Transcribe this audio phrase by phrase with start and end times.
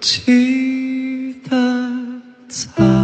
[0.00, 2.99] 记得在。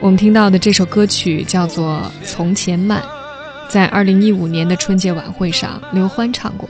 [0.00, 3.02] 我们听到的这首歌曲叫做《从前慢》。
[3.68, 6.68] 在二零一五年的春节晚会上，刘欢唱过，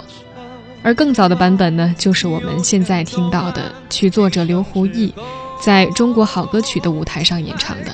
[0.82, 5.14] 而更早的版本呢，就是我们现在听到的曲作者刘胡毅
[5.62, 7.92] 在中国好歌曲的舞台上演唱的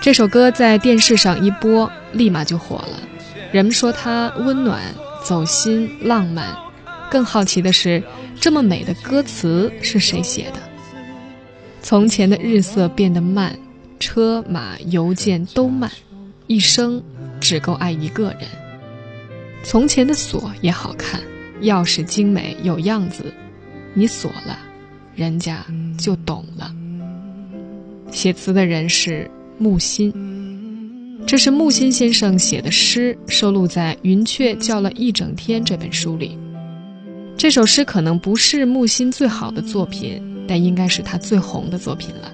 [0.00, 3.00] 这首歌，在电视上一播，立马就火了。
[3.50, 4.80] 人们说它温暖、
[5.24, 6.56] 走心、浪漫。
[7.10, 8.02] 更好奇的是，
[8.40, 10.60] 这么美的歌词是谁写的？
[11.82, 13.56] 从前的日色变得慢，
[13.98, 15.90] 车马邮件都慢，
[16.46, 17.02] 一生。
[17.38, 18.48] 只够爱一个人。
[19.62, 21.20] 从前的锁也好看，
[21.60, 23.32] 钥匙精美有样子，
[23.92, 24.58] 你锁了，
[25.14, 25.64] 人家
[25.98, 26.74] 就懂了。
[28.10, 30.10] 写词的人是木心，
[31.26, 36.38] 这是木心先生写的诗，收录在《云雀叫了一整天》这本书里。
[37.36, 42.32] 这首诗可能不是木心最好的作品，但应该是他最红的作品了。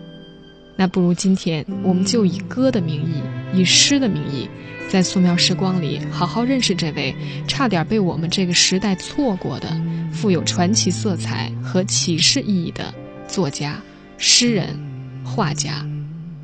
[0.77, 3.23] 那不如今天，我们就以歌的名义，
[3.59, 4.49] 以诗的名义。
[4.89, 7.15] 在素描时光里，好好认识这位
[7.49, 9.69] 差点被我们这个时代错过的、
[10.13, 12.93] 富有传奇色彩和启示意义的
[13.27, 13.81] 作家、
[14.19, 14.79] 诗人、
[15.25, 15.87] 画家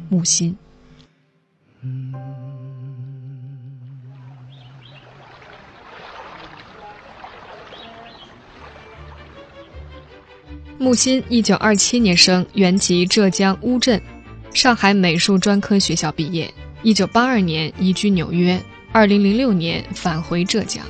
[0.09, 0.57] 木心。
[10.79, 14.01] 木心，一九二七年生，原籍浙江乌镇，
[14.59, 16.53] 上海美术专科学校毕业。
[16.83, 18.61] 一九八二年移居纽约，
[18.91, 20.85] 二零零六年返回浙江。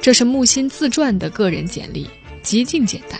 [0.00, 2.08] 这是木心自传的个人简历，
[2.40, 3.18] 极尽简单。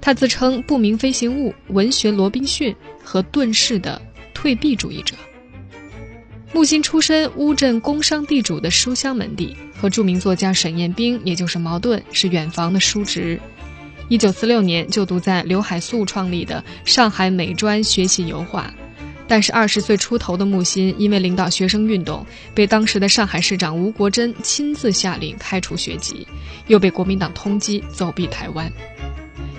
[0.00, 4.00] 他自称不明飞行物、文学罗宾逊和遁世的
[4.32, 5.14] 退避主义者。
[6.54, 13.38] 木心出身乌镇工商地主的书香门第，和著名作家沈雁冰，也就是茅盾，是远房的叔侄。
[14.08, 18.72] 一九四六年就读在刘海粟创立的上海美专学习油画。
[19.30, 22.24] 但是二十岁出头的木心，因为领导学生运动，
[22.54, 26.26] 被当时的上海市长吴国桢亲自下令开除学籍，
[26.68, 28.72] 又被国民党通缉，走避台湾。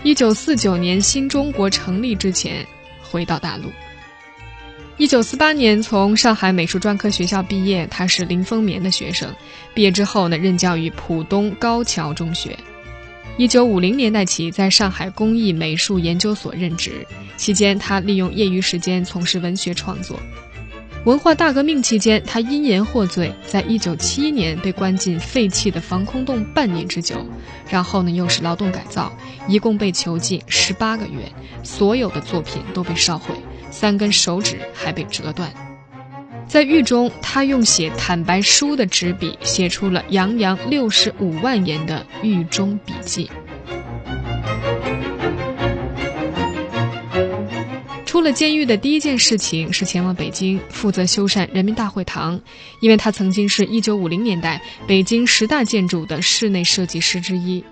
[0.01, 2.65] 一九四九年新中国成立之前，
[2.99, 3.65] 回到大陆。
[4.97, 9.31] 一九四八年从上海美术专科学校毕业，他是林风眠的学生。
[9.75, 12.57] 毕业之后呢，任教于浦东高桥中学。
[13.39, 17.07] 一九五零年代起，在上海工艺美术研究所任职。
[17.37, 20.19] 期间，他利用业余时间从事文学创作。
[21.05, 27.25] 文化大革命期间，他因言获罪，在一九七一年被关进废弃的防空洞半年之久。
[27.69, 29.09] 然后呢，又是劳动改造，
[29.47, 31.31] 一共被囚禁十八个月，
[31.63, 33.33] 所有的作品都被烧毁，
[33.71, 35.49] 三根手指还被折断。
[36.49, 43.29] 在狱中，他用写坦白书的纸笔，写出了洋洋六十五万言的狱中笔记。
[48.03, 52.41] 出了监狱的第一件事情是前往北京，负责修缮人民大会堂，
[52.81, 57.63] 因为他曾经是一九五零年代北京十大建筑的室内设计师之一。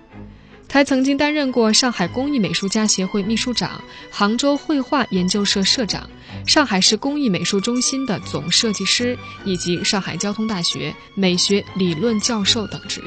[0.68, 6.08] 他曾经担任过上海工艺美术家协会秘书长、杭州绘画研究社社长、
[6.46, 13.02] 上海市工艺美术中心的总设计师，以及上海交通大学美学理论教授等职。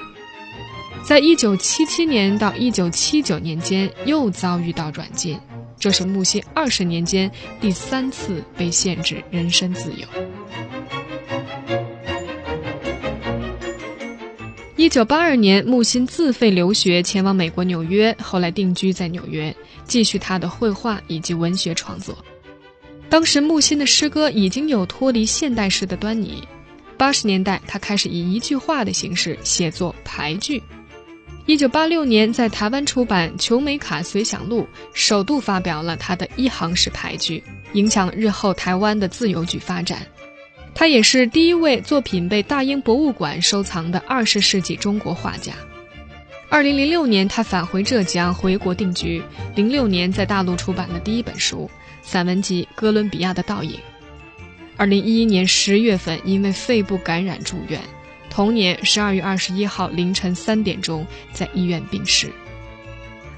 [1.03, 5.39] 在一九七七年到一九七九年间，又遭遇到软禁，
[5.79, 10.07] 这是木心二十年间第三次被限制人身自由。
[14.81, 22.17] 一九八二年，木心自费留学前往美国纽约，后来定居在纽约，继续他的绘画以及文学创作。
[23.07, 26.43] 当时木心的诗歌已经有脱离现代诗的端倪。
[26.97, 30.59] 八十年代，他开始以一句话的形式写作排句。
[31.45, 34.63] 一九八六年，在台湾出版《裘美卡随想录》，
[34.95, 37.43] 首度发表了他的一行式排句，
[37.73, 40.07] 影响日后台湾的自由剧发展。
[40.73, 45.53] 他也是第一位作品被大英博物馆收藏的二十世纪中国画家。
[46.49, 49.21] 二零零六年，他返回浙江，回国定居。
[49.55, 51.69] 零六年，在大陆出版了第一本书——
[52.03, 53.71] 散文集《哥伦比亚的倒影》。
[54.75, 57.79] 二零一一年十月份，因为肺部感染住院。
[58.29, 62.29] 同年十二月二十一号凌晨三点钟，在医院病逝。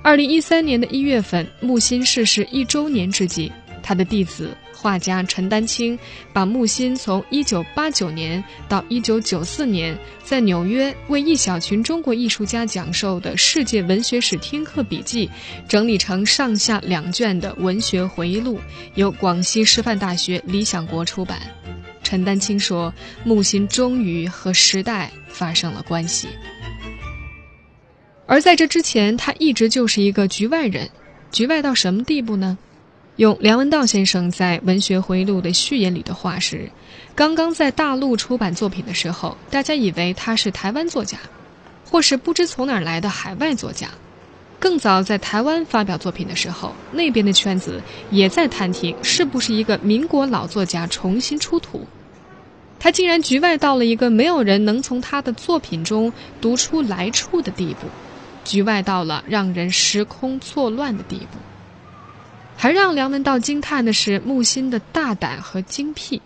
[0.01, 3.51] 二零一三年的一月份，木心逝世一周年之际，
[3.83, 4.49] 他的弟子。
[4.75, 5.97] 画家陈丹青
[6.33, 15.29] 把木心从1989年到1994年在纽约为一小群中国艺术家讲授的世界文学史听课笔记
[15.69, 18.59] 整理成上下两卷的文学回忆录，
[18.95, 21.39] 由广西师范大学理想国出版。
[22.03, 22.93] 陈丹青说
[23.23, 26.27] ：“木心终于和时代发生了关系，
[28.25, 30.89] 而在这之前，他一直就是一个局外人。
[31.31, 32.57] 局外到什么地步呢？”
[33.17, 36.71] 用梁文道先生在《文学回忆录》的序言里的话是：
[37.13, 41.19] 刚刚在大陆出版作品的时候，大家以为他是台湾作家，
[41.87, 43.87] 或是不知从哪儿来的海外作家；
[44.59, 47.79] 更早在台湾发表作品的时候，那边的圈子
[48.09, 51.85] 也在探听是不是一个民国老作家重新出土。
[52.79, 56.11] 他竟然局外到了一个没有人能从他的作品中
[56.41, 57.85] 读出来处的地步，
[58.43, 61.37] 局外到了让人时空错乱的地步。
[62.55, 66.21] 还让梁文道惊叹的是木心的大胆和精辟。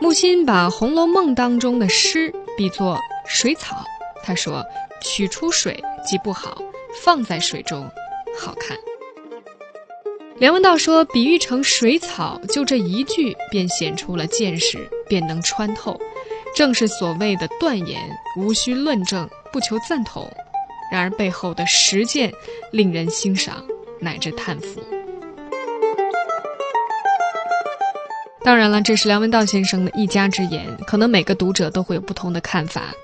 [0.00, 3.84] 木心把《红楼梦》当中的诗比作水草，
[4.22, 4.64] 他说
[5.02, 6.62] ：“取出水即不好，
[7.02, 7.88] 放在水中
[8.38, 8.76] 好看。”
[10.38, 15.98] 梁文道说：“比喻成水草，就这一句便显出了见识，便能穿透，
[16.54, 18.00] 正是所谓的断言，
[18.36, 20.30] 无需论证，不求赞同。”
[20.90, 22.32] 然而背后的实践
[22.70, 23.64] 令人欣赏
[24.00, 24.80] 乃至叹服。
[28.44, 32.94] 当然了，这是梁文道先生的一家之言，可能每个读者都会有不同的看法。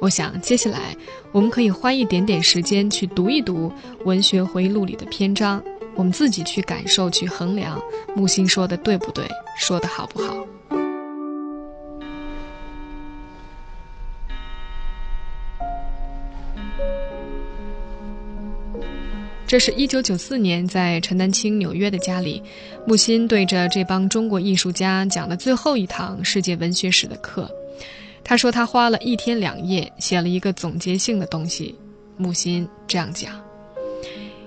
[0.00, 0.96] 我想接下来
[1.32, 3.72] 我们可以花一点点时间去读一读
[4.04, 5.62] 《文学回忆录》里的篇章，
[5.94, 7.80] 我们自己去感受、去衡量
[8.14, 9.26] 木心说的对不对，
[9.58, 10.46] 说的好不好。
[19.46, 22.42] 这是一九九四年在陈丹青纽约的家里，
[22.84, 27.48] 木心对着这帮中国艺术家讲的最后一堂世界文学史的课。
[28.24, 31.72] 他说他花了一天两夜写了一个总结性的东西。
[32.16, 33.40] 木心这样讲：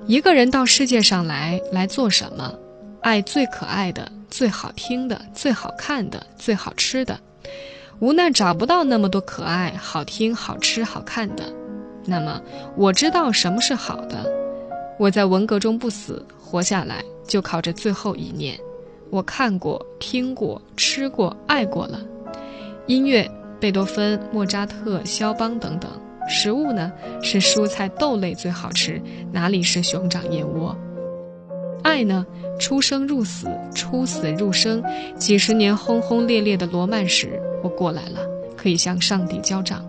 [0.05, 2.53] 一个人到世界上来来做什么？
[2.99, 7.17] 爱最可爱的、最好听的、最好看的、最好吃的。
[7.99, 11.43] 无奈找不到那么多可爱、好听、好吃、好看的。
[12.05, 12.41] 那么
[12.75, 14.38] 我知道什么是好的。
[14.99, 18.59] 我在文革中不死，活下来就靠这最后一念。
[19.09, 22.01] 我看过、听过、吃过、爱过了。
[22.85, 23.25] 音乐，
[23.61, 25.89] 贝多芬、莫扎特、肖邦等等；
[26.27, 26.91] 食物呢，
[27.23, 30.75] 是蔬菜、豆类最好吃，哪里是熊掌、燕窝？
[31.81, 32.25] 爱呢，
[32.59, 34.83] 出生入死，出死入生，
[35.17, 38.19] 几十年轰轰烈烈的罗曼史，我过来了，
[38.57, 39.81] 可以向上帝交账。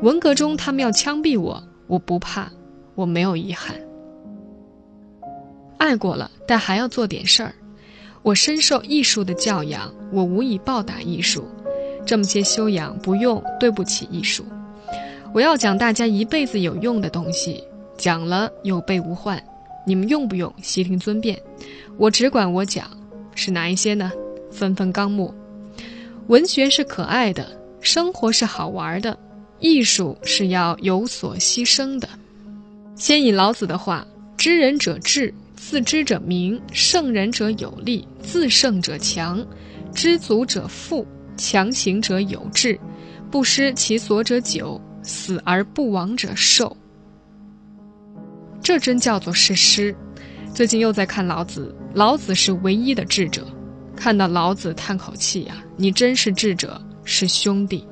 [0.00, 2.48] 文革中他们要枪毙我，我不怕，
[2.94, 3.74] 我没有遗憾。
[5.82, 7.52] 爱过了，但还要做点事儿。
[8.22, 11.44] 我深受艺术的教养，我无以报答艺术。
[12.06, 14.46] 这么些修养不用，对不起艺术。
[15.34, 17.64] 我要讲大家一辈子有用的东西，
[17.98, 19.42] 讲了有备无患。
[19.84, 21.36] 你们用不用，悉听尊便。
[21.96, 22.88] 我只管我讲，
[23.34, 24.12] 是哪一些呢？
[24.52, 25.34] 分分纲目。
[26.28, 27.44] 文学是可爱的，
[27.80, 29.18] 生活是好玩的，
[29.58, 32.08] 艺术是要有所牺牲的。
[32.94, 34.06] 先以老子的话
[34.38, 35.34] ：“知人者智。”
[35.64, 39.42] 自知者明，胜人者有力，自胜者强，
[39.94, 42.78] 知足者富，强行者有志，
[43.30, 46.76] 不失其所者久，死而不亡者寿。
[48.60, 49.94] 这真叫做是诗。
[50.52, 53.46] 最近又在看老子，老子是唯一的智者。
[53.96, 57.86] 看到老子叹口气呀，你真是智者，是兄弟。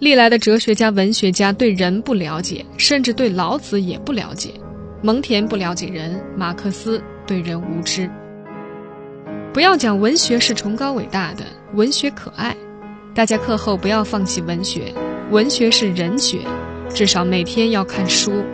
[0.00, 4.50] 历来的哲学家、文学家对人不了解，甚至对老子也不了解。
[5.02, 8.10] 蒙恬不了解人，马克思对人无知。
[9.50, 12.54] 不要讲文学是崇高伟大的，文学可爱，
[13.14, 14.92] 大家课后不要放弃文学，
[15.30, 16.40] 文学是人学，
[16.92, 18.44] 至少每天要看书。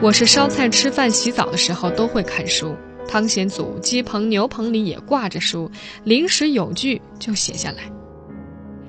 [0.00, 2.74] 我是烧菜、吃饭、洗澡的时候都会看书，
[3.06, 5.70] 汤显祖鸡棚、牛棚里也挂着书，
[6.02, 7.84] 临时有句就写下来。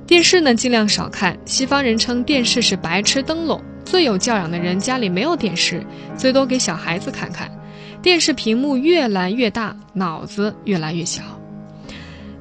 [0.08, 1.38] 电视呢，尽量少看。
[1.46, 5.86] 西方人称电视是白痴灯笼，最有教养的人家里没有电视，
[6.18, 7.50] 最多给小孩子看看。
[8.02, 11.22] 电视屏幕越来越大，脑子越来越小。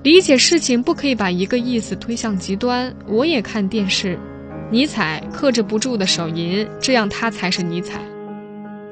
[0.02, 2.94] 理解事情不可以把一个意思推向极端。
[3.06, 4.18] 我也看电视，
[4.70, 8.00] 尼采克制不住的手淫，这样他才是尼采。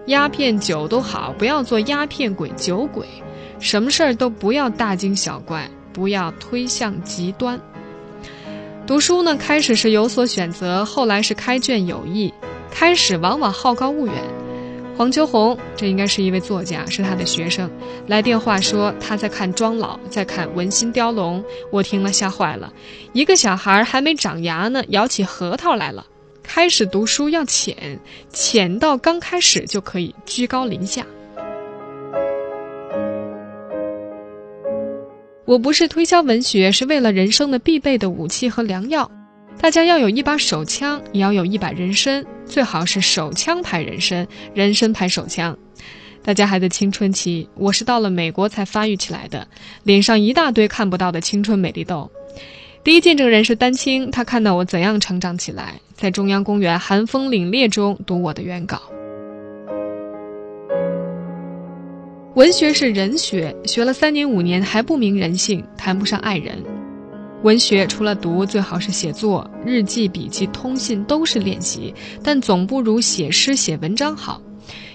[0.06, 3.06] 鸦片酒都好，不要做鸦片鬼酒鬼。
[3.58, 7.58] 什么事儿都不要大惊小怪，不要推向极端。
[8.86, 12.32] 读书呢，开始是有所选择，后来是开卷有益。
[12.70, 14.14] 开始往往好高骛远。
[14.96, 17.68] 黄秋红，这应该是一位作家，是他的学生，
[18.06, 21.44] 来电话说他在看庄老，在看文心雕龙。
[21.72, 22.72] 我听了吓坏了，
[23.12, 26.06] 一个小孩还没长牙呢，咬起核桃来了。
[26.44, 27.98] 开始读书要浅，
[28.32, 31.04] 浅到刚开始就可以居高临下。
[35.46, 39.08] 我不是推销文学，是为了人生的必备的武器和良药。
[39.60, 45.56] 大家要有一把手枪，也要有一把人参，最好是手枪拍人参，人参拍手枪。
[46.24, 49.46] 大家还在青春期，我是到了美国才发育起来的，
[49.84, 52.10] 脸上一大堆看不到的青春美丽痘。
[52.82, 58.82] 第一见证人是丹青，他看到我怎样成长起来，在中央公园寒风凛冽中读我的原稿。
[62.36, 66.62] 文学是人学，学了三年五年还不明人性，谈不上爱人。
[67.42, 74.38] 文学除了读，最好是写作、日记、笔记、通信都是练习，但总不如写诗写文章好，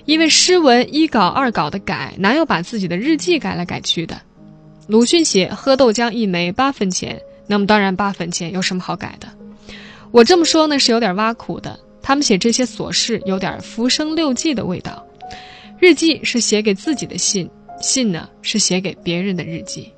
[0.05, 4.21] 因为诗文一稿二稿的改，哪有把自己的日记改来改去的？
[4.85, 7.19] 鲁迅写喝豆浆一枚八分钱。
[7.47, 9.27] 那么当然，八分钱有什么好改的？
[10.11, 11.79] 我这么说呢，是有点挖苦的。
[12.03, 15.03] 他们写这些琐事，有点浮生六记的味道。
[15.81, 17.49] 日记是写给自己的信，
[17.81, 19.91] 信呢是写给别人的日记。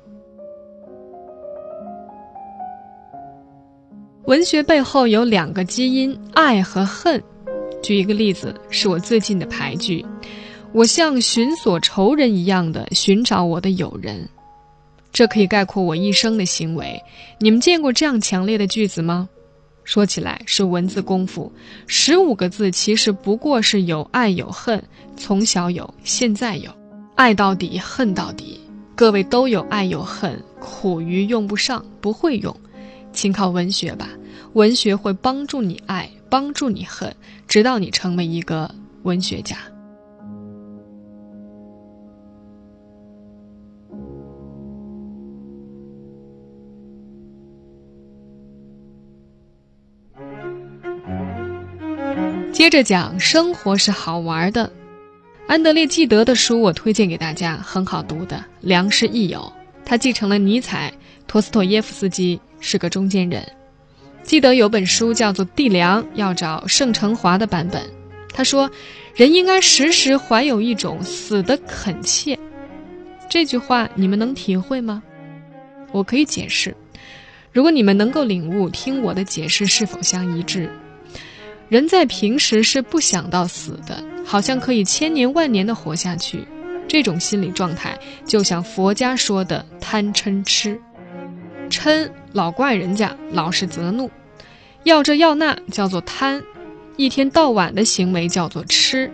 [4.24, 7.22] 文学背后有两个基因：爱和恨。
[7.82, 10.02] 举一个例子，是我最近的排句：
[10.72, 14.26] 我像寻索仇人一样的寻找我的友人。
[15.12, 16.98] 这可以概括我一生的行为。
[17.38, 19.28] 你们见过这样强烈的句子吗？
[19.84, 21.52] 说起来是文字功夫，
[21.86, 24.82] 十五个字其实不过是有爱有恨，
[25.16, 26.70] 从小有，现在有，
[27.14, 28.58] 爱到底，恨到底。
[28.96, 32.56] 各位都有爱有恨，苦于用不上，不会用，
[33.12, 34.08] 请靠文学吧。
[34.54, 37.14] 文学会帮助你爱，帮助你恨，
[37.46, 38.72] 直到你成为一个
[39.02, 39.58] 文学家。
[52.54, 54.70] 接着讲，生活是好玩的。
[55.48, 59.52] 安德烈·纪德的书我推荐给大家，很好读的，良师益友。
[59.84, 60.94] 他继承了尼采、
[61.26, 63.44] 托斯托耶夫斯基，是个中间人。
[64.22, 67.82] 记得有本书叫做《地良》，要找盛成华的版本。
[68.32, 68.70] 他说，
[69.16, 72.38] 人应该时时怀有一种死的恳切。
[73.28, 75.02] 这句话你们能体会吗？
[75.90, 76.72] 我可以解释，
[77.50, 80.70] 如果你们能够领悟，听我的解释是否相一致。
[81.74, 86.46] 人在平时是不想到死的，好像可以千年万年的活下去。
[86.86, 90.80] 这种心理状态，就像佛家说的贪嗔痴。
[91.68, 94.08] 嗔老怪人家，老是责怒，
[94.84, 96.44] 要这要那叫做贪，
[96.96, 99.10] 一天到晚的行为叫做痴。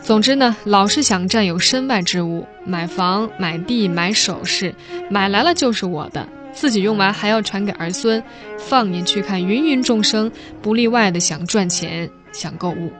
[0.00, 4.74] 总之呢，老是想占有身外之物，买房、买地、买首饰，
[5.10, 6.26] 买来了就是我的。
[6.52, 8.22] 自己用完还要传给儿孙，
[8.58, 10.30] 放眼去看，芸芸众生
[10.60, 12.92] 不例外的想赚钱，想购物。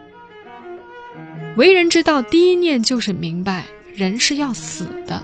[1.56, 5.22] 为人之道，第一念就是明白，人是要死的。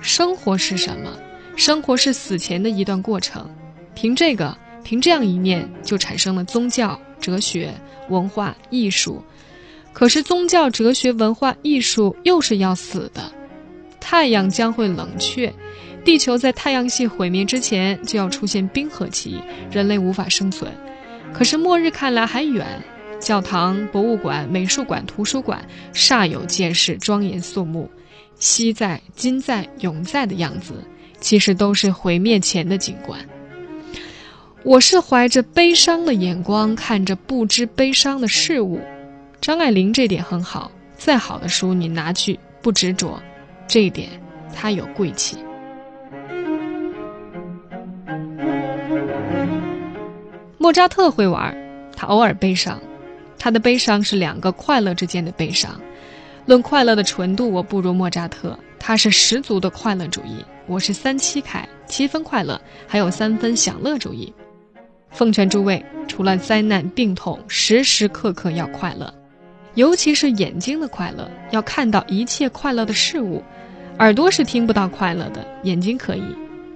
[0.00, 1.12] 生活是什么？
[1.56, 3.48] 生活是死前的一段过程。
[3.94, 7.74] 凭这个，凭这样一念，就产生了宗教、哲学、
[8.08, 9.22] 文化艺术。
[9.92, 13.30] 可是宗教、哲学、文化艺术又是要死的。
[13.98, 15.52] 太阳将会冷却。
[16.04, 19.40] 地球在太阳系毁灭之前就要出现冰河期，
[19.70, 20.72] 人类无法生存。
[21.32, 22.82] 可是末日看来还远，
[23.20, 25.62] 教堂、博物馆、美术馆、图书馆
[25.92, 27.90] 煞有介事，庄严肃穆，
[28.38, 30.82] 昔在、今在、永在的样子，
[31.20, 33.20] 其实都是毁灭前的景观。
[34.64, 38.80] 我是怀着悲伤的眼光看着不知悲伤的事物。
[39.40, 43.22] 张爱玲这点很好，再好的书你拿去不执着，
[43.68, 44.08] 这一点
[44.54, 45.36] 她有贵气。
[50.68, 51.56] 莫扎特会玩，
[51.96, 52.78] 他偶尔悲伤，
[53.38, 55.80] 他的悲伤是两个快乐之间的悲伤。
[56.44, 64.30] 论快乐的纯度，我不如莫扎特，他是十足的快乐主义，我是三七开，七分快乐，还有三分享乐主义。
[65.10, 69.10] 奉劝诸位，除了灾难病痛，时时刻刻要快乐，
[69.72, 73.42] 尤其是眼睛的快乐，要看到一切快乐的事物。
[74.00, 76.22] 耳朵是听不到快乐的，眼睛可以。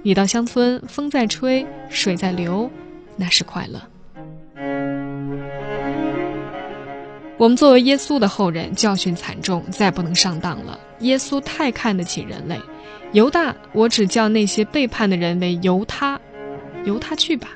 [0.03, 2.71] 你到乡村，风在吹，水在流，
[3.17, 3.81] 那是快乐。
[7.39, 10.79] 我们作为耶稣的后人，教训惨重，再不能上当了。
[11.01, 12.57] 耶稣太看得起人类，
[13.13, 16.21] 犹大，我只叫那些背叛的人为由他，
[16.85, 17.49] 由他去吧。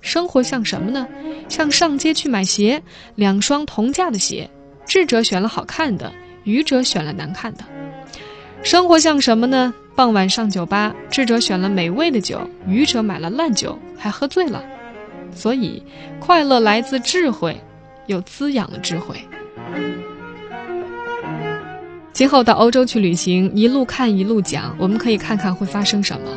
[0.00, 1.06] 生活像什么呢？
[1.48, 2.82] 像上街去买鞋，
[3.14, 4.50] 两双同价的鞋，
[4.86, 7.64] 智者选了好看的，愚者选了难看的。
[8.62, 9.72] 生活像什么呢？
[9.94, 14.64] 傍晚上酒吧，智者选了美味的酒，愚者买了烂酒，还喝醉了。
[15.34, 15.82] 所以，
[16.18, 17.60] 快乐来自智慧，
[18.06, 19.16] 又滋养了智慧。
[22.12, 26.28] 今后到欧洲去旅行，一路看一路讲，我们可以看看会发生什么。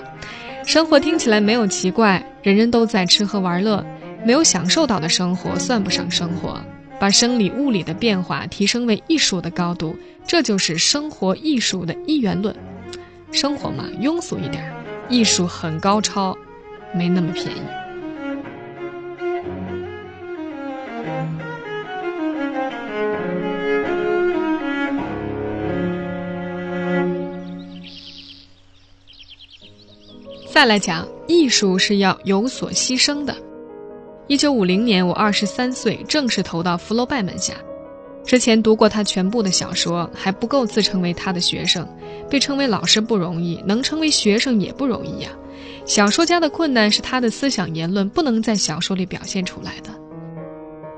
[0.66, 3.86] 生活听起来没有奇怪，人人都在吃喝玩乐，
[4.24, 6.60] 没有享受到的生活算不上生活。
[7.00, 9.94] 把生理物理的变化提升为艺术的高度，
[10.26, 12.56] 这就是生活艺术的一元论。
[13.34, 14.64] 生活嘛，庸俗一点；
[15.10, 16.38] 艺术很高超，
[16.96, 17.83] 没那么便宜。
[30.64, 33.36] 再来讲，艺术是要有所牺牲的。
[34.28, 37.54] 一九五零年，我二十三岁，正式投到福楼拜门下。
[38.24, 41.86] 之前读过他全部的小说，还不够自称为他的学生。
[42.30, 45.32] 被称为老师不容易，能成为学生也不容易呀。
[45.86, 49.90] 小说家的困难是他的思想言论不能在小说里表现出来的。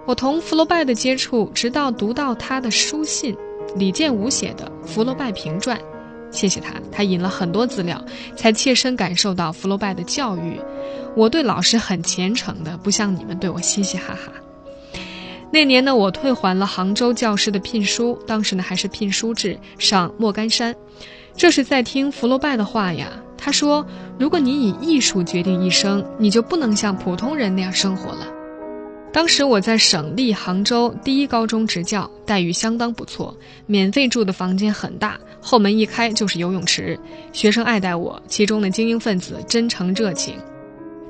[0.06, 3.36] 我同福楼拜的接触，直到读到他的书信，
[3.76, 5.76] 李建武写的《福楼拜评传》。
[6.36, 8.04] 谢谢他，他引了很多资料，
[8.36, 10.60] 才切身感受到福楼拜的教育。
[11.16, 14.32] 我对老师很虔诚的，不像你们对我嘻嘻哈哈。
[15.50, 20.76] 那年呢，我退还了杭州教师的聘书，当时呢还是聘书制，上莫干山。
[21.38, 23.08] 这是在听福楼拜的话呀。
[23.38, 23.86] 他说
[24.18, 28.28] ：“如果你以艺术决定一生，你就不能像普通人那样生活了。”
[29.16, 33.34] 当时我在省立杭州第一高中执教，待遇相当不错，
[33.66, 37.00] 免费住的房间很大，后门一开就是游泳池，
[37.32, 40.36] 学生爱戴我，其中的精英分子真诚热情。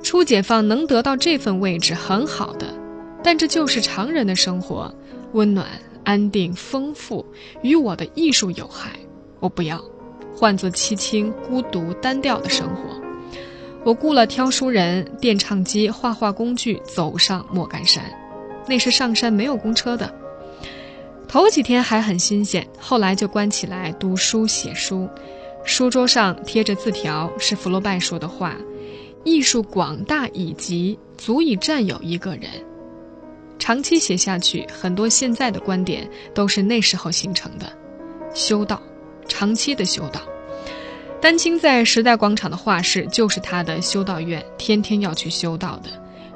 [0.03, 2.67] 初解放能得到这份位置很好的，
[3.23, 4.93] 但这就是常人的生活，
[5.31, 5.65] 温暖、
[6.03, 7.25] 安定、丰富，
[7.63, 8.91] 与我的艺术有害，
[9.39, 9.83] 我不要，
[10.31, 13.03] 换作凄清、孤独、单调的生活。
[13.85, 18.03] 我雇了挑书人、电唱机、画画工具，走上莫干山。
[18.67, 20.11] 那时上山没有公车的。
[21.27, 25.07] 头几天还很新鲜，后来就关起来读书写书。
[25.63, 28.55] 书桌上贴着字条，是福楼拜说的话
[29.23, 32.49] ：“艺术广大以及足以占有一个人。”
[33.59, 37.71] 长期写下去，很多现在的观点都是那时候形成的。
[38.33, 38.81] 修道，
[39.27, 40.19] 长期的修道。
[41.21, 45.89] 丹青在时代广场的画室就是他的修道院，天天要去修道的，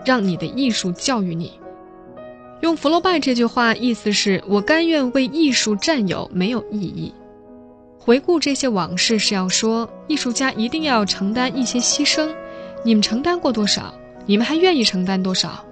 [0.04, 1.60] 让你的艺术教育你。
[2.62, 7.14] 用福楼拜这句话，意思是我甘愿为艺术占有没有意义。
[8.00, 12.28] 回顾这些往事是要说，艺术家一定要承担一些牺牲。
[12.84, 13.94] 你们承担过多少？
[14.26, 15.64] 你们还愿意承担多少？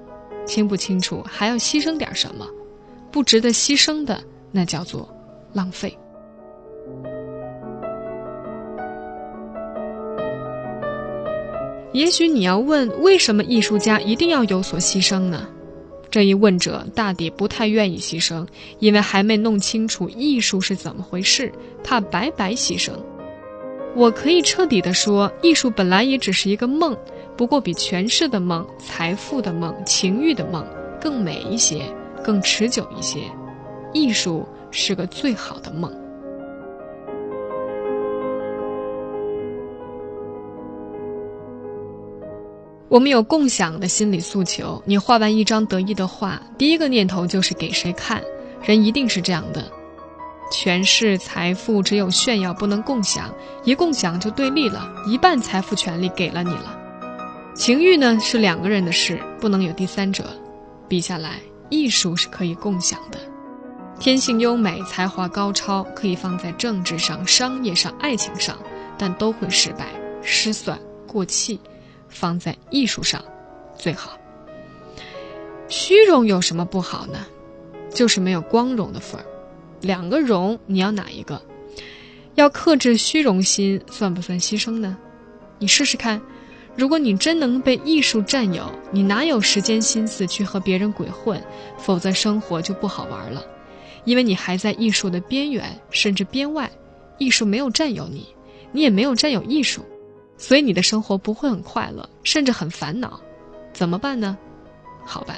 [0.45, 1.23] 清不清楚？
[1.27, 2.45] 还要牺牲点什么？
[3.11, 5.09] 不值得牺牲的，那叫做
[5.53, 5.97] 浪费。
[11.93, 15.47] 也许你要问，为什么艺术家一定要有所牺牲呢？
[16.09, 18.45] 这一问者大抵不太愿意牺牲，
[18.79, 21.51] 因为还没弄清楚艺术是怎么回事，
[21.83, 22.91] 怕白白牺牲。
[23.95, 26.95] 我可以彻底的说，艺术本来也只是一个梦，
[27.35, 30.65] 不过比权势的梦、财富的梦、情欲的梦
[31.01, 31.81] 更美一些，
[32.23, 33.19] 更持久一些。
[33.93, 35.91] 艺术是个最好的梦。
[42.89, 44.81] 我们有共享的心理诉求。
[44.85, 48.23] 你画完一张得意的画，第一个念头就是给谁看？
[48.63, 49.69] 人一定是这样的。
[50.49, 53.33] 权势、财富只有炫耀，不能共享。
[53.65, 56.79] 一共享就对立了，一半财富、权利给了你了。
[57.53, 60.25] 情欲呢，是两个人的事，不能有第三者。
[60.87, 63.19] 比下来，艺术是可以共享的。
[63.99, 68.57] 天性优美、才华高超，可以放在政治上、商业上、爱情上，
[68.97, 69.87] 但都会失败、
[70.21, 71.59] 失算、过气。
[72.09, 73.23] 放在艺术上，
[73.77, 74.17] 最好。
[75.67, 77.25] 虚荣有什么不好呢？
[77.93, 79.25] 就是没有光荣的份儿。
[79.81, 81.41] 两个荣，你要哪一个？
[82.35, 84.97] 要克制虚荣心，算不算牺牲呢？
[85.59, 86.21] 你试试看。
[86.75, 91.41] 如果你真能被艺术占有，你哪有时间心思去和别人鬼混？
[91.79, 93.43] 否则生活就不好玩了，
[94.05, 96.69] 因为你还在艺术的边缘甚至边外，
[97.17, 98.27] 艺术没有占有你，
[98.71, 99.83] 你也没有占有艺术，
[100.37, 103.19] 所以你的生活不会很快乐，甚至很烦恼。
[103.73, 104.37] 怎么办呢？
[105.05, 105.37] 好办，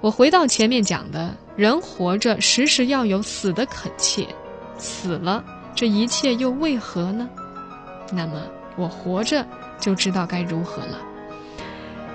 [0.00, 4.26] 我回到前面讲的，人活着时时要有死的恳切，
[4.78, 7.28] 死了这一切又为何呢？
[8.12, 8.42] 那么
[8.76, 9.46] 我活着。
[9.80, 11.00] 就知道该如何了。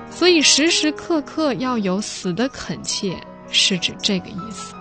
[0.09, 3.17] 所以时时刻刻要有死的恳切，
[3.49, 4.73] 是指这个意思。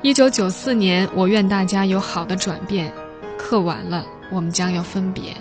[0.00, 2.90] 一九九四年，我愿大家有好的转变。
[3.36, 5.36] 刻完了，我们将要分别，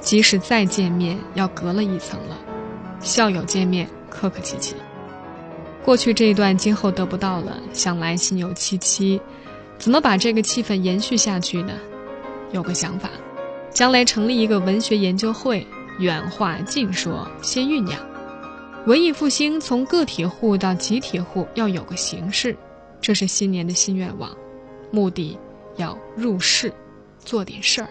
[0.00, 2.38] 即使再见面，要隔了一层了。
[3.00, 4.74] 校友见面，客客气气。
[5.84, 9.20] 过去这一段，今后得不到了，想来心有戚戚。
[9.78, 11.72] 怎么把这个气氛延续下去呢？
[12.52, 13.08] 有个想法。
[13.70, 15.64] 将来成立一个文学研究会，
[15.98, 18.00] 远话近说，先酝酿。
[18.86, 22.56] 文艺复兴从个体户到集体户要有个形式，
[23.00, 24.30] 这是新年的新愿望。
[24.90, 25.38] 目的
[25.76, 26.72] 要入世，
[27.24, 27.88] 做点事儿，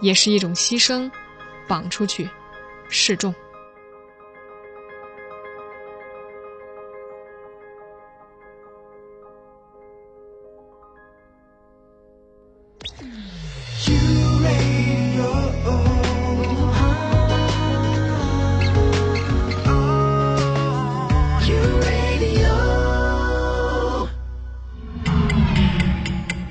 [0.00, 1.10] 也是一种牺牲，
[1.66, 2.28] 绑出去，
[2.88, 3.34] 示众。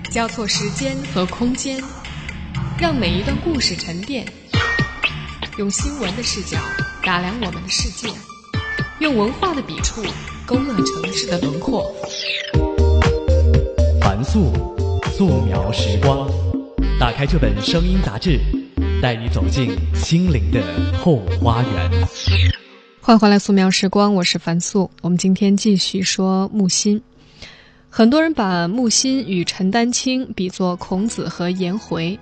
[0.09, 1.83] 交错时间和空间，
[2.83, 4.25] 让每一段故事沉淀。
[5.57, 6.57] 用新闻的视角
[7.01, 8.09] 打量我们的世界，
[8.99, 10.03] 用文化的笔触
[10.45, 11.89] 勾勒城市的轮廓。
[14.01, 14.51] 凡素，
[15.13, 16.29] 素描时光。
[16.99, 18.37] 打开这本声音杂志，
[19.01, 20.61] 带你走进心灵的
[21.01, 21.89] 后花园。
[22.99, 24.91] 欢迎回来，素描时光，我是樊素。
[25.01, 27.01] 我们今天继续说木心。
[27.89, 32.19] 很多人把木心与陈丹青比作孔子和颜回，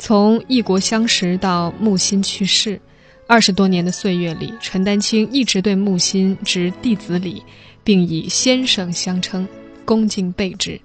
[0.00, 2.80] 从异国相识到木心去世，
[3.26, 7.42] 二十多年的岁月里，陈丹青一直对木心执弟子礼，
[7.84, 9.46] 并以先生相称，
[9.84, 10.80] 恭敬备至。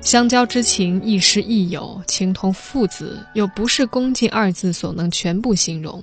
[0.00, 6.02] 相交之情亦师亦友，情同父子，又不是恭敬二字所能全部形容。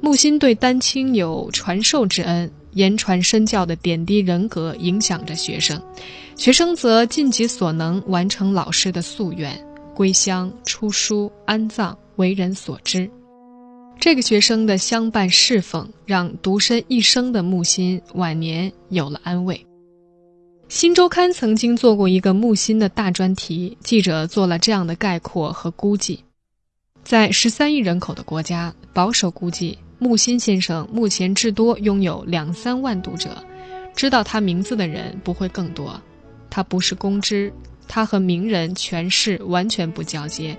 [0.00, 2.50] 木心对丹青有传授之恩。
[2.74, 5.82] 言传身教的点滴人格影响着学生，
[6.36, 9.60] 学生则尽己所能完成老师的夙愿，
[10.00, 13.10] 归乡、出书、安葬，为人所知。
[13.98, 19.54] 这个学生的相伴侍奉，让独身一生的木心晚年有了安慰。
[20.70, 26.24] 《新周刊》曾经做过一个木心的大专题，记者做了这样的概括和估计：
[27.04, 29.78] 在十三亿人口的国家，保守估计。
[29.98, 33.36] 木心先生目前至多拥有两三万读者，
[33.94, 36.00] 知道他名字的人不会更多。
[36.48, 37.52] 他不是公知，
[37.92, 40.56] 他和名人权势完全不交接，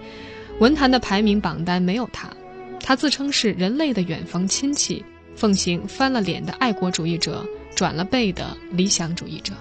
[0.60, 2.30] 文坛的排名榜单没有他。
[2.78, 5.02] 他自称是人类的远房亲戚，
[5.34, 9.54] 奉行翻了脸的爱国主义者，转了背的理想主义者。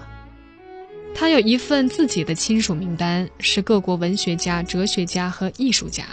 [1.15, 6.03] 他有一份自己的亲属名单，是各国文学家、哲学家和艺术家。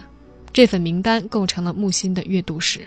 [0.53, 2.87] 这份名单构成了木心的阅读史。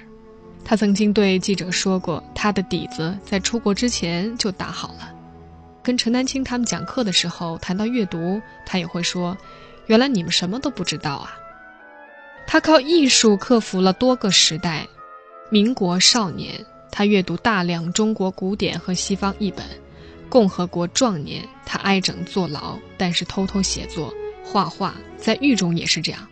[0.64, 5.14] 他曾经对记者说过，他的底子在出国之前就打好了。
[5.84, 9.38] 跟陈丹青他们讲课的时候谈到阅读，他也会说
[9.88, 11.38] ：“原来你们什么都不知道啊。”
[12.46, 14.88] 他靠艺术克服了多个时代。
[15.50, 19.66] 民国少年，他阅读大量中国古典和西方译本；
[20.30, 24.14] 共和国壮年，他挨整坐牢，但是偷偷写作、
[24.44, 26.28] 画画，在狱中也是这样。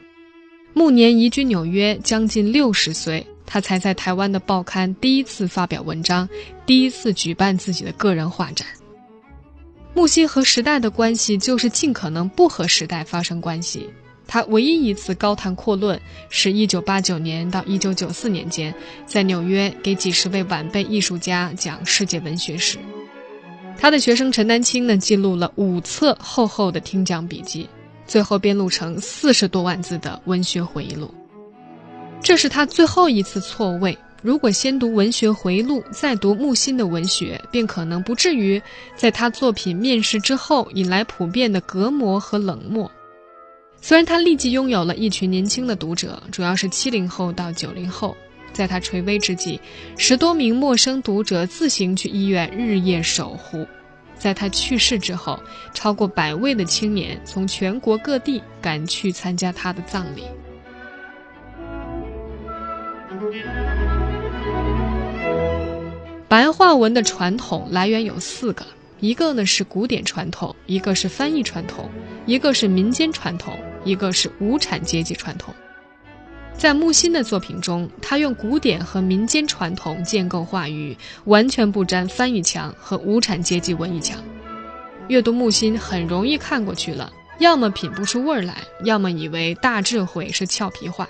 [0.73, 3.25] 暮年移居纽约，将近六十岁。
[3.45, 6.29] 他才在台湾的报刊第一次发表文章，
[6.67, 8.67] 第一次举办自己的个人画展。
[9.93, 13.89] 木心和时代的关系就是尽可能不和时代发生关系。
[14.27, 15.99] 他唯一一次高谈阔论，
[16.29, 18.73] 是一九八九年到一九九四年间，
[19.07, 22.77] 在纽约给几十位晚辈艺术家讲世界文学史。
[23.75, 27.67] 他的学生陈丹青呢，记录了五册厚厚的听讲笔记，
[28.05, 31.11] 最后编录成四十多万字的文学回忆录。
[32.21, 33.97] 这是他最后一次错位。
[34.21, 38.61] 如果先读文学回录，再读木心的文学，便可能不至于
[38.95, 42.91] 在他作品面世之后引来普遍的隔膜和冷漠。
[43.81, 48.15] 虽然他立即拥有了一群年轻的读者，主要是七零后到九零后，
[48.51, 49.57] 在他垂危之际，
[49.97, 53.65] 十多名陌生读者自行去医院日夜守护。
[54.17, 55.41] 在他去世之后，
[55.73, 60.23] 超过百位的青年从全国各地赶去参加他的葬礼。
[66.29, 68.63] 白话文的传统来源有四个，
[68.99, 71.89] 一个呢是古典传统，一个是翻译传统，
[72.27, 75.51] 一个是民间传统，一个是无产阶级传统。
[76.55, 84.23] 在木心的作品中，他用古典和民间传统建构话语，完全不沾翻译腔和无产阶级文艺腔。
[85.07, 91.07] 阅读木心很容易看过去了，要么品不出味儿来，要么以为大智慧是俏皮话。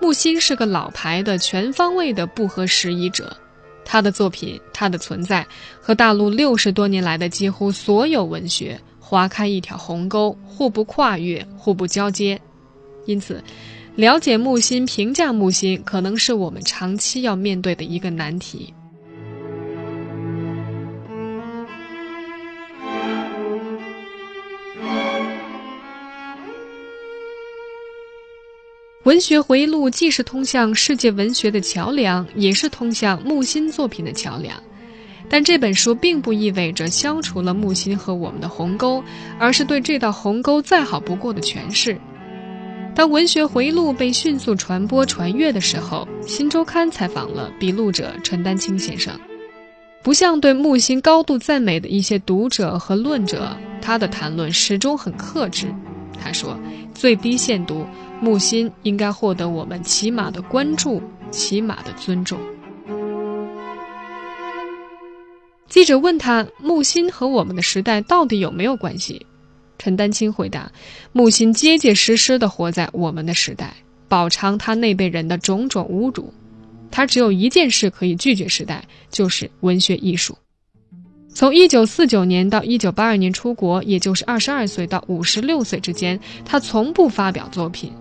[0.00, 3.36] 木心是个老牌的、全方位的不合时宜者，
[3.84, 5.46] 他的作品、他的存在
[5.80, 12.40] 和大陆六十多年来的几乎所有文学划开一条鸿沟，互不跨越，互不交接，
[13.06, 13.42] 因此。
[13.96, 18.72] 了解木心，评价木心，可能是我们长期要面对的一个难题。
[29.04, 34.62] 文学回忆录既是通向世界文学的桥梁，也是通向木心作品的桥梁。
[35.26, 39.02] 但这本书并不意味着消除了木心和我们的鸿沟，
[39.38, 41.98] 而是对这道鸿沟再好不过的诠释。
[42.94, 49.18] 当文学回忆录被迅速传播传阅的时候，《新周刊》采访了笔录者陈丹青先生。
[50.02, 55.74] 不像对木心高度赞美的一些读者和论者，他的谈论始终很克制。
[56.22, 56.58] 他说
[56.94, 57.86] ：“最低限度，
[58.20, 62.38] 木心应该获得我们起码的关注，起码的尊重。”
[65.68, 69.24] 记者问他：“木心和我们的时代到底有没有关系？”
[69.78, 70.70] 陈丹青回答
[71.12, 73.74] ：“木心结结实实地活在我们的时代，
[74.08, 76.32] 饱尝他那辈人的种种侮辱。
[76.90, 80.36] 他只有一件事可以拒绝时代，就是文学艺术。
[81.32, 87.92] 从1949年到1982年出国，也就是22岁到56岁之间，他从不发表作品。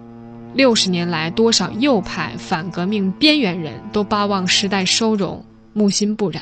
[0.53, 6.41] 六十年来，多少右派、反革命、边缘人都巴望时代收容，木心不然。”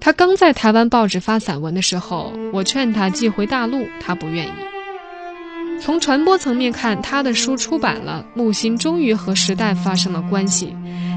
[0.00, 4.50] 他刚在台湾报纸发散文的时候，我劝他寄回大陆，他不愿意。
[5.80, 10.74] 从传播层面看，他的书出版了，木心终于和时代发生了关系。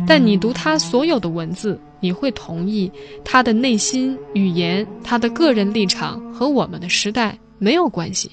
[0.08, 2.90] 但你读他所有的文字，你会同意
[3.26, 8.32] 他的内心、语言、他的个人立场和我们的时代没有关系。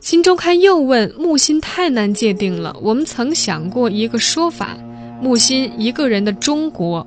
[0.00, 4.76] 新周刊又问：木心太难界定了，我们曾想过一个说法。
[5.20, 7.04] 木心一个人的中国，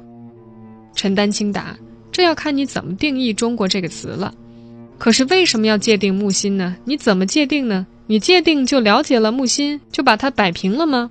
[0.94, 1.78] 陈丹青答
[2.12, 4.34] ：“这要看你怎么定义‘中国’这个词了。
[4.98, 6.76] 可是为什么要界定木心呢？
[6.84, 7.88] 你怎么界定呢？
[8.08, 11.10] 你界定就了解了木心，就把它摆平了吗？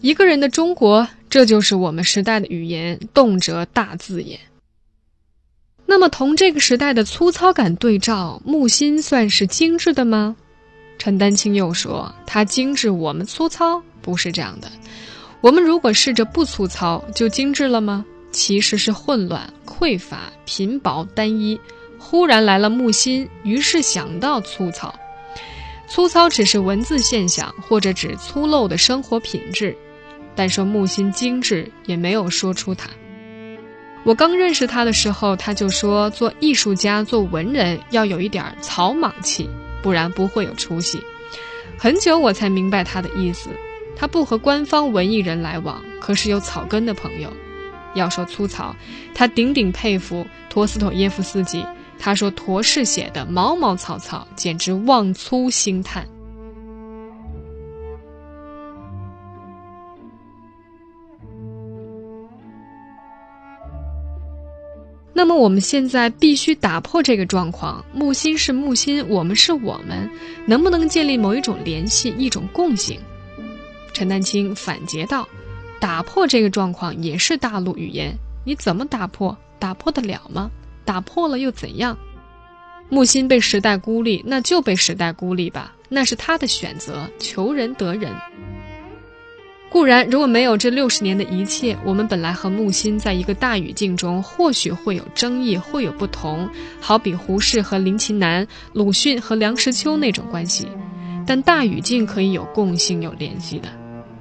[0.00, 4.40] 一个人的中国，这就是我们时代的语言，动辄大字眼。
[5.84, 10.34] 那么同这个时代的粗糙感对照，木心算是精致的吗？
[11.02, 14.70] 陈丹青又说：他精致，我们粗糙，不是这样的。”
[15.42, 18.06] 我们如果试着不粗糙，就精致了吗？
[18.30, 21.58] 其实是混乱、匮乏、贫薄、单一。
[21.98, 24.94] 忽然来了木心，于是想到粗糙。
[25.88, 29.76] 粗糙只是文字现象，或者指粗陋的生活品质。
[30.36, 32.88] 但说木心精致，也没有说出他。
[34.04, 39.50] 我刚认识他的时候，他就说做艺术家、做文人要有一点草莽气，
[39.82, 41.02] 不然不会有出息。
[41.76, 43.50] 很久我才明白他的意思。
[43.94, 47.32] 他不和官方文艺人来往，可是有草根的朋友。
[47.94, 48.74] 要说粗糙，
[49.14, 51.64] 他顶顶佩服托斯妥耶夫斯基。
[51.98, 56.08] 他说陀氏写的毛毛草草，简直望粗兴叹。
[65.14, 70.10] 那么我们现在必须打破这个状况：木心是木心，我们是我们，
[70.46, 72.98] 能不能建立某一种联系，一种共性？
[73.92, 75.28] 陈丹青反诘道
[75.78, 79.36] ：“打破这个状况也是大陆语言，你怎么打破？
[79.58, 80.50] 打破得了吗？
[80.84, 81.96] 打破了又怎样？
[82.88, 88.10] 木心被时代孤立，那就被时代孤立吧，那是他的选择，求人得人。
[89.72, 96.46] 固然，如果没有这六十年的一切，我们本来和木心在一个大语境中，或许会有争议，会有不同，
[96.78, 100.68] 好比胡适和林琴南、鲁迅和梁实秋那种关系。
[101.26, 103.68] 但大语境可以有共性、有联系的。”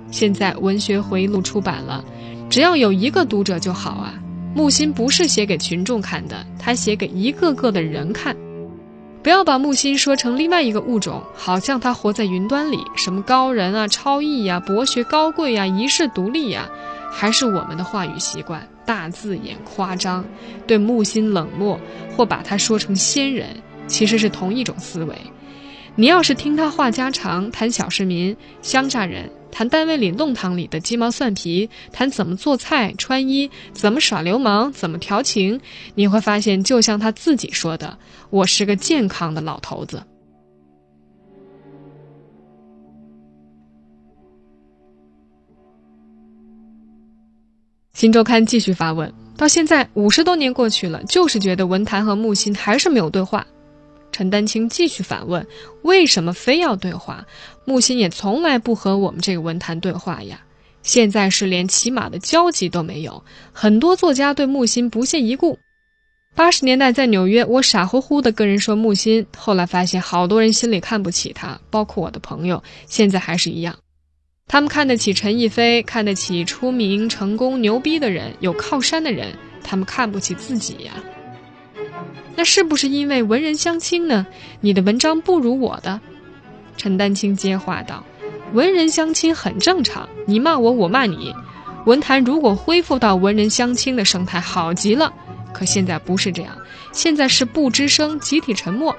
[0.09, 2.01] 现在文学回忆录出版了，
[2.49, 4.13] 只要有一个读者就好啊。
[4.55, 8.33] 木心不是写给群众看的，他写给一个个的人看。
[9.23, 16.67] 不要把木心说成另外一个物种，好像他活在云端里，什么高人啊、超逸呀、博学高贵呀、一世独立呀，
[17.11, 20.25] 还是我们的话语习惯，大字眼、夸张，
[20.65, 21.79] 对木心冷漠，
[22.17, 25.15] 或把他说成仙人，其实是同一种思维。
[25.95, 35.59] 你要是听他话家常，谈小市民、乡下人，谈单位里弄堂里的鸡毛蒜皮，谈怎么做菜、穿衣，怎么耍流氓，怎么调情，
[35.93, 37.97] 你会发现，就像他自己说的
[38.31, 40.01] ：“我是个健康的老头子。”
[47.93, 53.45] 新周刊继续发问：到现在五十多年过去了，就是觉得文坛和木心还是没有对话。
[54.11, 55.47] 陈丹青继续反问
[55.83, 57.25] ：“为什么非要对话？
[57.65, 60.41] 木心也从来不和我们这个文坛对话呀。
[60.83, 63.23] 现在是连起码的交集都没有。
[63.53, 65.59] 很多作家对木心不屑一顾。
[66.33, 73.77] 八十年代在纽约，我傻乎乎的跟人说木心，后来发现好多人心里看不起他，包括我的朋友，现在还是一样。
[74.47, 80.93] 他们看得起陈逸飞，看得起出名、成功、牛逼的人，有靠山的人，他们看不起自己呀。”
[82.35, 84.25] 那是不是因为文人相轻呢？
[84.61, 85.99] 你的文章不如我的，
[86.77, 88.03] 陈丹青接话道
[88.53, 91.33] ：“文人相轻很正常，你骂我，我骂你。
[91.85, 95.11] 文坛如果恢复到文人相轻的生态，好极了。
[95.53, 96.55] 可现在不是这样，
[96.93, 98.95] 现在是不吱声，集体沉默。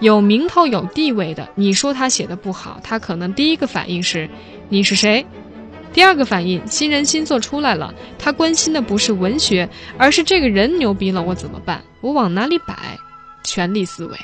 [0.00, 4.28] 有名头、有地位的，你说他写的不好，他可能第一个反应是：
[4.68, 5.26] 你是谁？
[5.96, 11.82] 第二个反应，新人新作出来了，他关心的不是文学，而是这个人牛逼了，我怎么办？
[12.02, 12.98] 我往哪里摆？
[13.42, 14.18] 权力思维。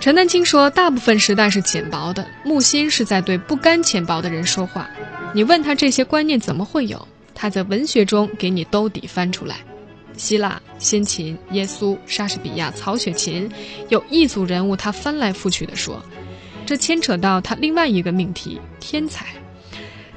[0.00, 4.90] 陈丹青说：“大部分时代是浅薄的，木心是在对不甘浅薄的人说话。
[5.32, 7.06] 你问他这些观念怎么会有？
[7.32, 9.58] 他在文学中给你兜底翻出来。
[10.16, 13.50] 希腊、先秦、耶稣、莎士比亚、曹雪芹，
[13.88, 16.02] 有一组人物，他翻来覆去的说，
[16.64, 19.26] 这牵扯到他另外一个命题——天才。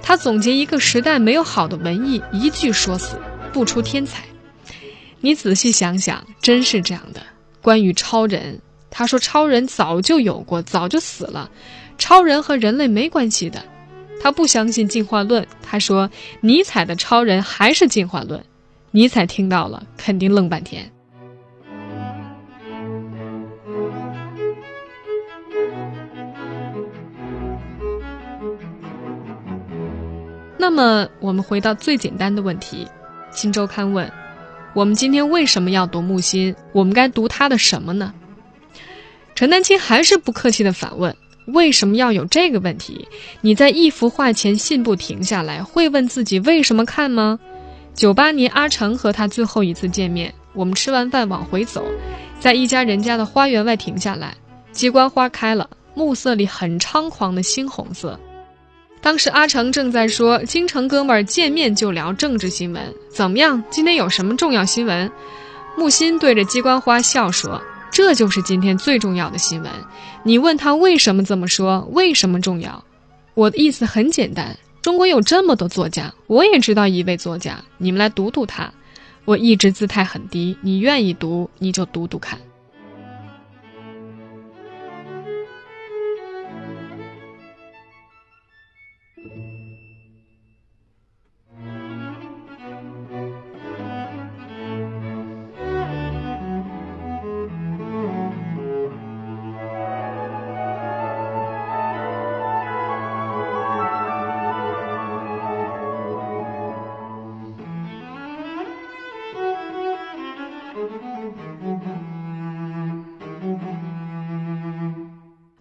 [0.01, 3.19] 他总结一个时代没有好的文艺，一句说死，
[3.51, 4.23] 不出天才。
[5.19, 7.21] 你仔细想想，真是这样的。
[7.61, 8.59] 关于超人。”
[8.91, 11.51] 他说：“超人早就有过，早就死了。
[11.99, 13.63] 超人和人类没关系的。
[14.19, 15.45] 他不相信进化论。
[15.61, 16.09] 他说
[16.41, 18.43] 尼采的超人还是进化论。
[18.91, 20.91] 尼采听到了，肯定愣半天。
[30.57, 32.87] 那么，我们回到最简单的问题：
[33.31, 34.11] 新周刊问，
[34.73, 36.55] 我们今天为什么要读木心？
[36.73, 38.13] 我们该读他的什么呢？”
[39.35, 41.15] 陈丹青还是不客气的反问
[41.53, 43.07] ：“为什么要有这个问题？
[43.41, 47.39] 你在一幅画前信步停下来，会问自己为什么看吗？”
[47.99, 51.83] 九八年，阿成和他最后一次见面，我们吃完饭往回走，
[52.39, 54.33] 在一家人家的花园外停下来，
[54.71, 58.17] 鸡冠花开了，暮色里很猖狂的猩红色。
[59.01, 62.81] 当时阿成正在说：“京城哥们儿见面就聊政治新闻，
[63.11, 63.61] 怎么样？
[63.69, 65.11] 今天有什么重要新闻？”
[65.75, 67.61] 木心对着鸡冠花笑说。
[67.91, 69.69] 这就是今天最重要的新闻。
[70.23, 71.85] 你问他为什么这么说？
[71.91, 72.81] 为什么重要？
[73.33, 78.71] 我的意思很简单：中国有这么多作家，我也知道一位作家，你们来读读他。
[79.25, 82.39] 我一直姿态很低，你愿意读，你就读读看。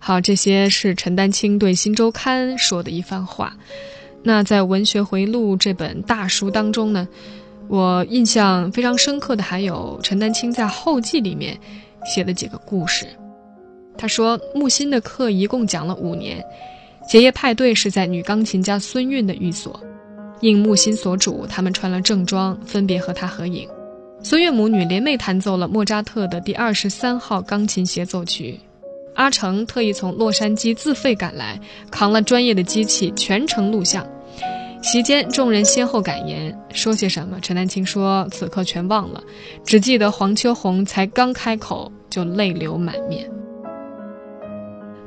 [0.08, 3.54] 好，这些是陈丹青对《新周刊》说的一番话。
[4.22, 7.06] 那在《文学回录》这本大书当中呢，
[7.68, 11.54] 我印象非常深刻的还有陈丹青在后记里面
[12.06, 13.06] 写的几个故事。
[13.98, 16.42] 他说，木心的课一共讲了五年，
[17.06, 19.78] 结业派对是在女钢琴家孙韵的寓所，
[20.40, 23.68] 应木心所嘱，他们穿了正装，分别和他合影。
[24.22, 28.58] 孙韵母女联袂弹奏了莫扎特的第二十三号钢琴协奏曲。
[29.18, 31.60] 阿成特意从洛杉矶自费赶来，
[31.90, 34.06] 扛了专业的机器，全程录像。
[34.80, 37.36] 席间，众人先后感言，说些什么？
[37.40, 39.20] 陈丹青说：“此刻全忘了，
[39.64, 43.28] 只记得黄秋红才刚开口就泪流满面。”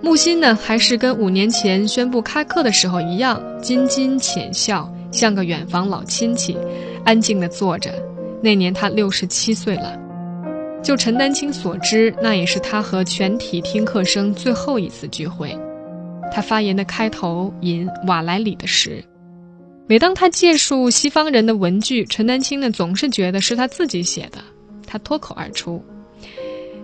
[0.03, 6.57] 木心呢，还是跟五年前宣布开课的时候一样，津津浅笑，像个远房老亲戚，
[7.05, 7.93] 安静地坐着。
[8.43, 9.97] 那年他六十七岁了。
[10.83, 15.55] 就陈丹青所知，那也是他和全体听课生最后一次聚会。
[16.31, 19.03] 他发言的开头引瓦莱里的诗。
[19.87, 24.39] 每当他借述西方人的文句，陈丹青呢总是觉得是他自己写的。
[24.87, 25.83] 他脱口而出：“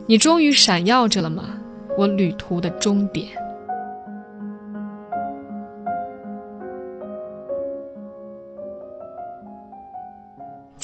[0.06, 1.58] 你终于闪耀着了吗？
[1.98, 3.28] 我旅途的终点。”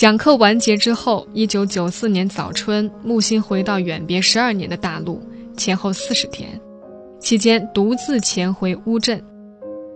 [0.04, 5.26] 讲课完结之后，一九九四年早春，木心回到远别十二年的大陆，
[5.56, 6.60] 前后四十天，
[7.22, 9.24] 期间独自潜回乌镇。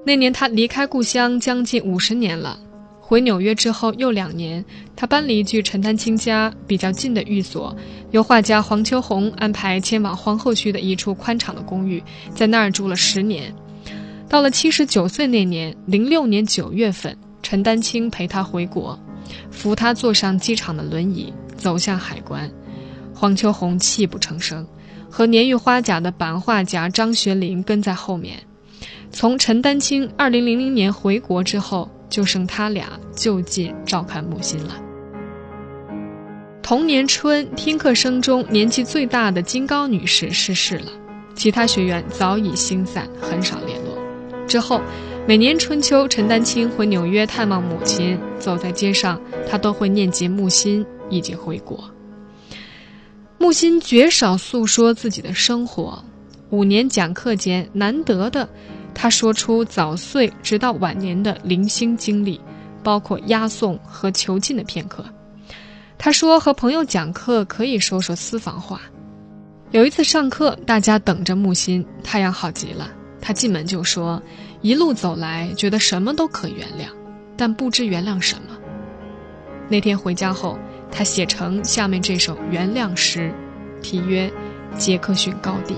[0.05, 2.57] 那年他离开故乡将近五十年了，
[3.01, 4.63] 回纽约之后又两年，
[4.95, 7.75] 他搬离距陈丹青家比较近的寓所，
[8.11, 12.01] 由画家黄秋红安排迁往皇后区的一处宽敞的公寓，
[12.33, 13.53] 在那儿住了十年。
[14.29, 18.97] 到了七十九岁那年，零六年九月份，陈丹青陪他回国。
[19.51, 22.51] 扶他坐上机场的轮椅，走向海关。
[23.13, 24.67] 黄秋红泣不成声，
[25.09, 28.39] 和年逾花甲的版画家张学林跟在后面。
[29.11, 34.75] 从陈丹青2000年回国之后，就剩他俩就近照看木心了。
[36.61, 40.91] 同年春，听课生中年纪最大的金高女士逝世了，
[41.33, 43.97] 其他学员早已星散，很少联络。
[44.47, 44.81] 之后。
[45.27, 51.83] 每年春秋，陈丹青回纽约探望母亲，走在街上，他都会念及木心已经回国。
[53.37, 56.01] 木心绝少诉说自己的生活，
[56.49, 58.47] 五年讲课间，难得的，
[58.93, 62.39] 他说出早岁直到晚年的零星经历，
[62.81, 65.03] 包括押送和囚禁的片刻。
[65.97, 68.79] 他说和朋友讲课可以说说私房话。
[69.71, 74.23] 有一次上课，大家等着木心，太阳好极了，他进门就说。
[74.61, 76.89] 一路走来，觉得什么都可原谅，
[77.37, 78.57] 但不知原谅什么。
[79.69, 80.57] 那天回家后，
[80.91, 83.31] 他写成下面这首原谅诗，
[83.81, 84.31] 题曰
[84.77, 85.75] 《杰克逊高地》。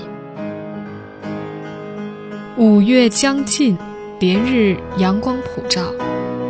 [2.55, 3.77] 五月将近，
[4.19, 5.93] 连日阳光普照，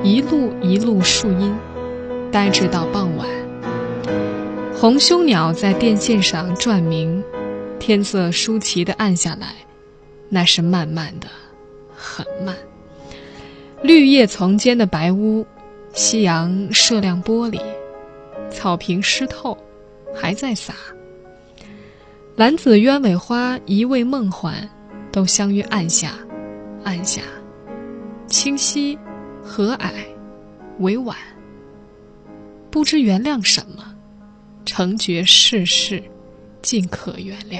[0.03, 1.55] 一路一路树荫，
[2.31, 3.27] 呆滞到傍晚。
[4.75, 7.23] 红胸鸟在电线上转鸣，
[7.79, 9.55] 天色舒淇地暗下来，
[10.29, 11.27] 那是慢慢的。
[12.01, 12.55] 很慢，
[13.83, 15.45] 绿叶丛间的白屋，
[15.93, 17.59] 夕阳射亮玻璃，
[18.49, 19.57] 草坪湿透，
[20.15, 20.73] 还在洒。
[22.37, 24.55] 兰子鸢尾花一味梦幻，
[25.11, 26.13] 都相约暗下，
[26.85, 27.21] 暗下，
[28.27, 28.97] 清晰，
[29.43, 29.91] 和蔼，
[30.79, 31.17] 委婉。
[32.71, 33.93] 不知原谅什么，
[34.63, 36.01] 成觉世事，
[36.61, 37.59] 尽可原谅。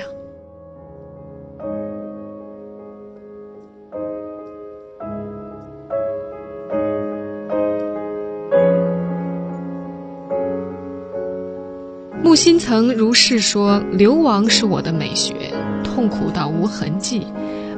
[12.39, 15.51] 心曾如是说：“流亡是我的美学，
[15.83, 17.27] 痛苦到无痕迹，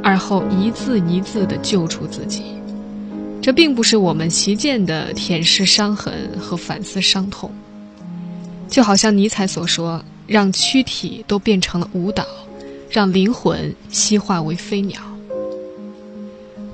[0.04, 2.44] 而后一字一字地救出自己。
[3.42, 7.50] 这并不是我们习见的舔舐伤痕和反思伤痛，
[8.70, 12.24] 就好像尼采所说：让躯体都变成了舞蹈，
[12.88, 15.02] 让灵魂西化为飞鸟。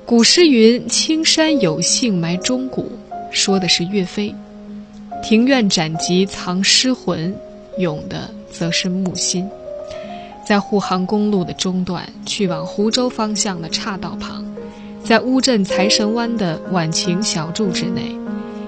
[0.04, 2.92] 古诗云：‘青山有幸埋忠骨’，
[3.32, 4.30] 说的是岳飞；
[5.22, 7.34] 庭院斩棘藏诗魂。”
[7.78, 9.48] 咏的则是木心，
[10.46, 14.44] 在沪杭公路的中段去往湖州方向的岔道旁，
[15.04, 18.14] 在乌镇财神湾的晚晴小筑之内，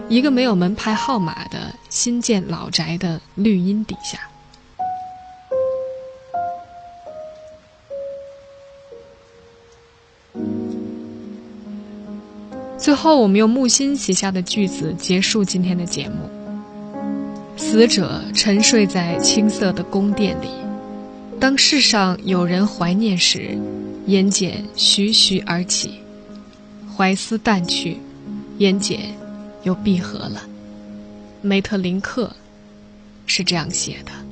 [0.08, 4.20] 一个没有门牌号码的新建老宅的绿荫底下。
[12.78, 16.39] 最后，我们用木心写下的句子结束今天的节目。
[17.60, 20.48] 死者沉睡在青色的宫殿里，
[21.38, 23.56] 当世上有人怀念时，
[24.06, 26.00] 眼睑徐徐而起，
[26.96, 27.98] 怀思淡去，
[28.58, 28.98] 眼睑
[29.62, 30.42] 又闭合了。
[31.42, 32.34] 梅特林克
[33.26, 34.29] 是这样写的。